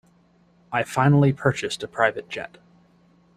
[0.71, 2.57] I finally purchased a private jet.